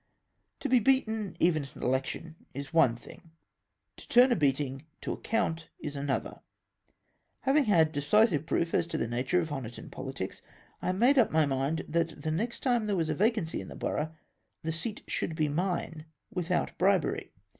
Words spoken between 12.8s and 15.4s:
there was a va cancy in the borough, the seat should